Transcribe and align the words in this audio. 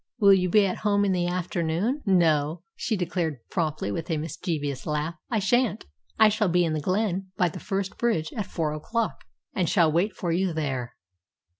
Will 0.17 0.33
you 0.33 0.49
be 0.49 0.65
at 0.65 0.77
home 0.77 1.05
in 1.05 1.11
the 1.11 1.27
afternoon?" 1.27 2.01
"No," 2.07 2.63
she 2.75 2.95
declared 2.97 3.37
promptly, 3.51 3.91
with 3.91 4.09
a 4.09 4.17
mischievous 4.17 4.87
laugh, 4.87 5.13
"I 5.29 5.37
shan't. 5.37 5.85
I 6.17 6.27
shall 6.27 6.49
be 6.49 6.65
in 6.65 6.73
the 6.73 6.79
glen 6.81 7.27
by 7.37 7.49
the 7.49 7.59
first 7.59 7.99
bridge 7.99 8.33
at 8.33 8.47
four 8.47 8.73
o'clock, 8.73 9.23
and 9.53 9.69
shall 9.69 9.91
wait 9.91 10.13
for 10.15 10.31
you 10.31 10.53
there." 10.53 10.95